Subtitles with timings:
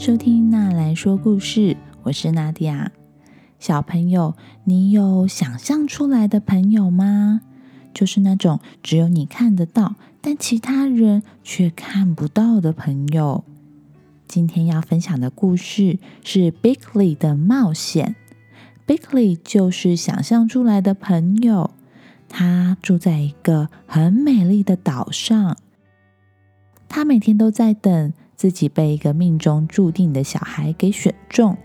[0.00, 2.90] 收听娜来说故事，我是娜迪亚。
[3.58, 4.34] 小朋友，
[4.64, 7.42] 你有想象出来的朋友吗？
[7.92, 13.44] 就是那种只有你看得到，但其他人却看不到的朋友。
[14.26, 18.16] 今天要分享的故事是 Bigly 的冒险。
[18.86, 21.72] Bigly 就是想象出来的朋友，
[22.26, 25.58] 他住在一个很美丽的岛上，
[26.88, 28.14] 他每天都在等。
[28.40, 31.58] 自己被一个命中注定的小孩给选中，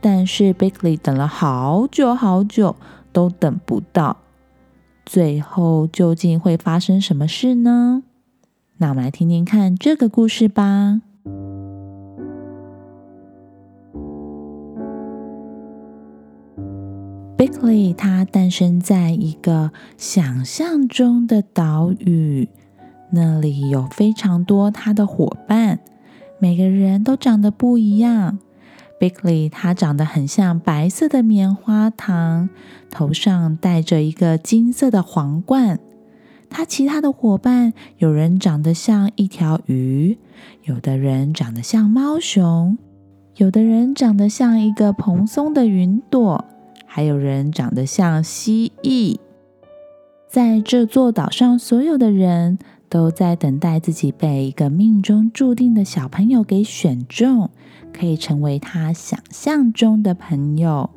[0.00, 2.74] 但是 Bigly 等了好久好久
[3.12, 4.16] 都等不到，
[5.06, 8.02] 最后究竟会发生什么事呢？
[8.78, 11.00] 那我们来听听看这个故事吧。
[17.38, 22.48] Bigly 他诞生在一个想象中的岛屿，
[23.12, 25.78] 那里有非常多他的伙伴。
[26.40, 28.38] 每个人都长得不一样。
[28.98, 32.48] Bigly 他长得很像白色的棉花糖，
[32.90, 35.78] 头上戴着一个金色的皇冠。
[36.48, 40.18] 他其他的伙伴，有人长得像一条鱼，
[40.64, 42.76] 有的人长得像猫熊，
[43.36, 46.44] 有的人长得像一个蓬松的云朵，
[46.86, 49.18] 还有人长得像蜥蜴。
[50.28, 52.58] 在这座岛上，所有的人。
[52.90, 57.48] 都在等待自己被一个命中注定的小朋友给选中，
[57.92, 60.90] 可以成为他想象中的朋友。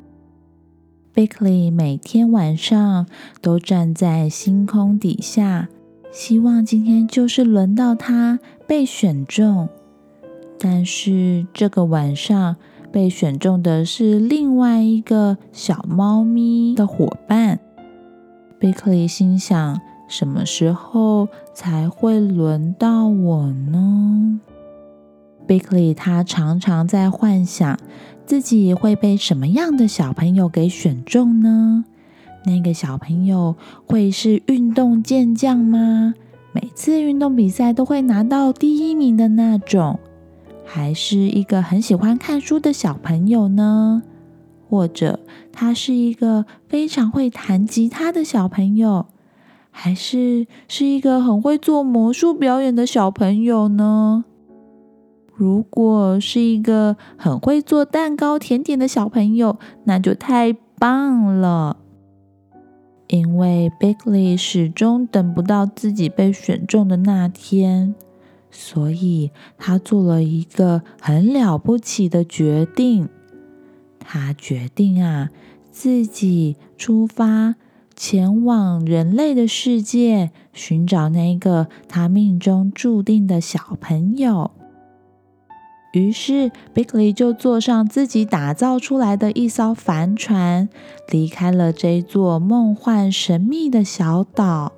[1.14, 3.06] Bigly 每天晚上
[3.40, 5.70] 都站在星空底下，
[6.12, 9.70] 希望今天就是轮到他被选中。
[10.60, 12.56] 但是这个晚上
[12.92, 17.60] 被选中的是另外一个小猫咪的伙伴。
[18.60, 19.80] Bigly 心想。
[20.16, 24.40] 什么时候才会轮到我呢
[25.48, 27.80] ？Bigly 他常常在幻想
[28.24, 31.86] 自己会被什么样的小朋友给选中呢？
[32.46, 33.56] 那个小朋友
[33.88, 36.14] 会是运动健将吗？
[36.52, 40.00] 每次运动比赛都会拿到第一名的那种，
[40.64, 44.04] 还是一个很喜欢看书的小朋友呢？
[44.70, 45.20] 或者
[45.52, 49.08] 他是一个非常会弹吉他的小朋友？
[49.76, 54.24] 还是是一个很会做魔术表演的小朋友呢？
[55.36, 61.78] 如果是一个很会做蛋糕甜点的小朋友，那就太棒了。
[63.08, 67.96] 因为 Bigly 始终等不到自己被选中的那天，
[68.52, 73.10] 所以他做了一个很了不起的决定。
[74.00, 75.30] 他决定啊，
[75.72, 77.56] 自己出发。
[77.96, 84.52] 前往人类的世界，寻找那个他命中注定的小朋友。
[85.94, 90.68] 于是，Bigly 就坐上自己打造出来的一艘帆船，
[91.10, 94.72] 离开了这座梦幻神秘的小岛。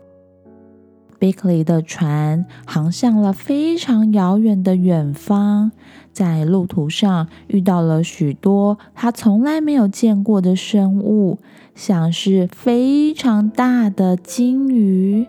[1.25, 5.71] Bikley 的船航向了非常遥远的远方，
[6.13, 11.39] 在路途上遇到了许多他从来没有见过的生物。
[11.73, 15.25] 像是非常大的鲸鱼，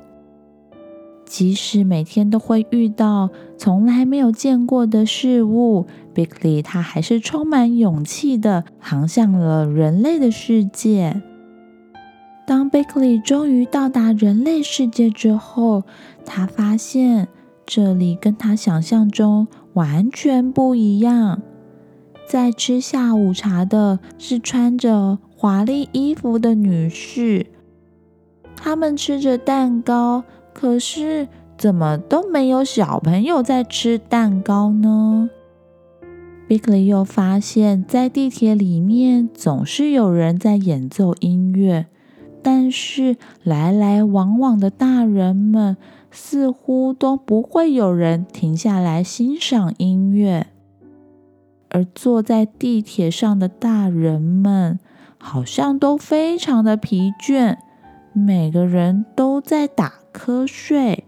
[1.24, 11.22] 即使每天都会遇到从来没有见过的事物，Bikley 他还是充满勇气的航向了人类的世界。
[12.46, 15.82] 当 Bigly 终于到达人类世界之后，
[16.24, 17.28] 他发现
[17.66, 21.42] 这里跟他想象中完全不一样。
[22.28, 25.18] 在吃下午茶的是穿着。
[25.38, 27.44] 华丽衣服的女士，
[28.56, 30.24] 他们吃着蛋糕，
[30.54, 31.28] 可是
[31.58, 35.28] 怎么都没有小朋友在吃蛋糕呢
[36.48, 41.88] ？Bigly 又发现，在地铁里面总是有人在演奏音乐，
[42.46, 45.76] 但是来来往往的大人们
[46.12, 50.46] 似乎都不会有人停下来欣赏音乐，
[51.70, 54.78] 而坐在地铁上的大人们。
[55.18, 57.56] 好像都非常的疲倦，
[58.12, 61.04] 每个人都在打瞌睡。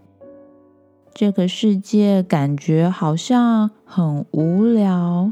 [1.13, 5.31] 这个世界感觉好像很无聊，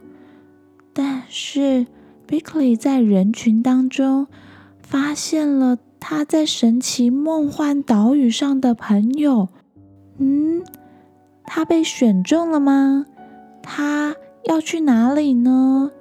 [0.93, 1.85] 但是
[2.29, 4.27] Bigly 在人群当中
[4.79, 5.77] 发现了
[6.09, 9.49] 他在神奇梦幻岛屿上的朋友。
[10.19, 10.63] 嗯，
[11.43, 13.05] 他被选中了吗？
[13.61, 14.15] 他
[14.45, 15.91] 要去哪里呢？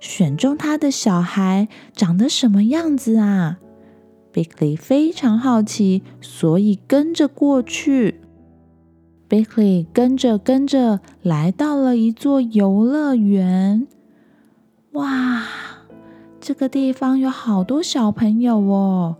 [0.00, 3.60] 选中他的小孩长得什么样子啊
[4.32, 8.20] ？Bigly 非常好奇，所以跟着过去。
[9.28, 13.86] Bigly 跟着跟着来到了一座游乐园。
[14.94, 15.44] 哇，
[16.44, 19.14] 这个地方有好多小朋友哦，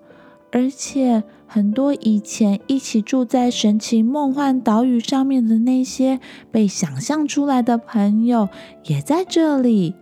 [0.50, 6.18] 而且很多以前一起住在神奇梦幻岛屿上面的那些
[6.50, 8.48] 被想象出来的朋友
[8.86, 9.94] 也在这里。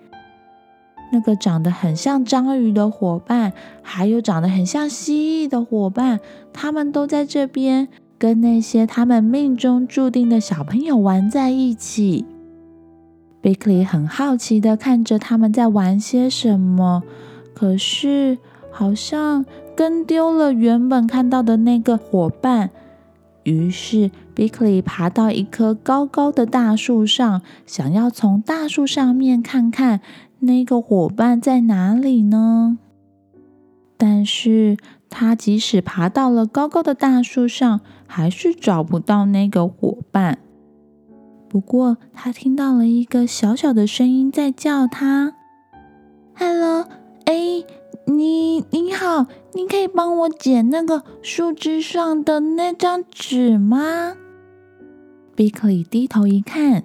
[1.12, 3.52] 那个长得很像章鱼的伙伴，
[3.82, 6.20] 还有长得很像蜥蜴的伙伴，
[6.54, 12.24] 他们都在这边跟那些他们命中注定的小朋友玩在一起。
[13.42, 17.02] Bickley 很好奇的看着他们在玩些什么，
[17.54, 18.38] 可是
[18.70, 19.44] 好像
[19.74, 22.70] 跟丢了原本看到的那个伙伴。
[23.44, 30.00] 于是 Bickley 爬到一棵高高的大树上，想要从大树上面看看
[30.40, 32.76] 那个伙伴在哪里呢？
[33.96, 34.76] 但是
[35.08, 40.38] 他即使爬到了高高的大树上，还是找不到那个伙伴。
[41.50, 45.34] 不过，他听到了一个小小的声音在叫他
[46.36, 46.86] ：“Hello，
[47.24, 47.64] 哎，
[48.06, 54.14] 你你好，你可以帮我捡那个树枝上的那张纸吗
[55.34, 56.84] ？”Bickley 低头一看，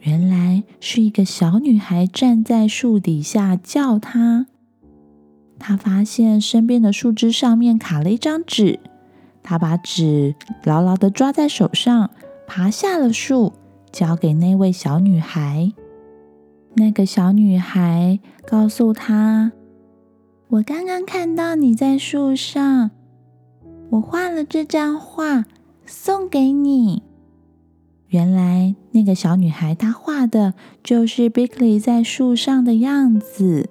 [0.00, 4.44] 原来是一个小女孩站在树底下叫他。
[5.58, 8.78] 他发现身边的树枝上面卡了一张纸，
[9.42, 12.10] 他把纸牢牢的抓在手上，
[12.46, 13.54] 爬下了树。
[13.92, 15.72] 交给那位小女孩。
[16.74, 19.52] 那个小女孩告诉他
[20.48, 22.90] ：“我刚刚看到你在树上，
[23.90, 25.44] 我画了这张画
[25.84, 27.02] 送给你。”
[28.08, 33.68] 原来那个小女孩她画的就是 Bickley 在树上的样子。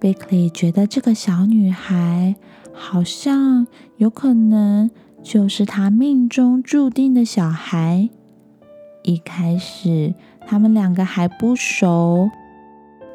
[0.00, 2.36] Bickley 觉得这个小女孩
[2.72, 3.66] 好像
[3.98, 4.90] 有可能
[5.22, 8.10] 就是他命中注定的小孩。
[9.02, 10.14] 一开始，
[10.46, 12.30] 他们两个还不熟，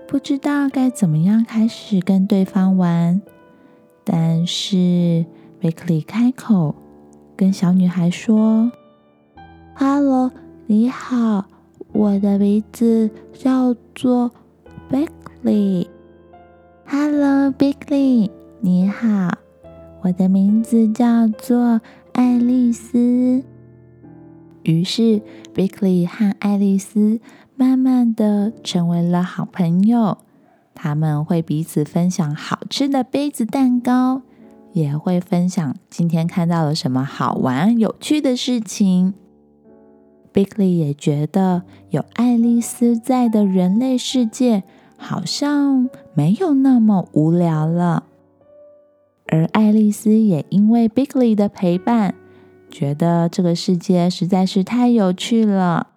[0.07, 3.21] 不知道该怎么样开始跟对方玩。
[4.03, 5.25] 但是
[5.59, 6.75] 贝克利开口
[7.35, 8.71] 跟小女孩说
[9.75, 10.31] ：“Hello，
[10.65, 11.45] 你好，
[11.91, 14.31] 我的名字叫做
[14.89, 15.89] 贝克利。
[16.85, 18.31] Hello，贝克利，
[18.61, 19.29] 你好，
[20.01, 21.81] 我的名字叫做
[22.13, 23.43] 爱丽丝。”
[24.67, 25.21] 于是
[25.55, 27.21] ，Bickley 和爱丽丝
[27.55, 30.17] 慢慢的成为了好朋友。
[30.75, 34.23] 他们会彼此分享好吃的杯子蛋糕，
[34.73, 39.13] 也会分享今天看到了什么好玩有趣的事情。
[40.33, 44.63] Bickley 也觉得有爱丽丝在的人类世界
[44.97, 48.03] 好像没有那么无聊了，
[49.27, 52.13] 而爱丽丝也因为 Bickley 的陪伴。
[52.69, 55.87] 觉得这个世界实在是太有趣了。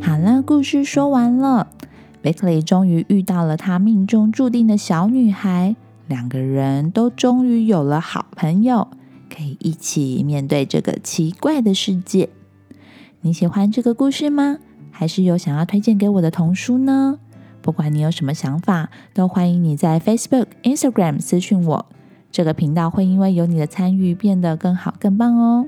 [0.00, 1.68] 好了，故事说完了。
[2.22, 5.76] Bickley 终于遇到了他命中注定的小女孩，
[6.08, 8.88] 两个人都终于有了好朋友，
[9.32, 12.30] 可以一起面对这个奇怪的世界。
[13.20, 14.58] 你喜欢这个故事吗？
[14.90, 17.20] 还是有想要推荐给我的童书呢？
[17.66, 21.86] 不管你有什么想法，都欢迎你在 Facebook、Instagram 私讯我。
[22.30, 25.66] 这个频道会因为有你的参与变得更好、更棒哦。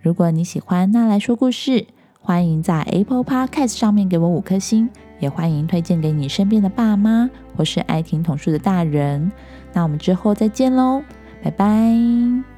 [0.00, 1.86] 如果你喜欢那来说故事，
[2.18, 4.88] 欢迎在 Apple Podcast 上面给我五颗星，
[5.20, 9.30] 也欢迎推荐给你身边的爸妈或是爱听童书的大人。
[9.74, 11.02] 那我们之后再见喽，
[11.42, 12.53] 拜拜。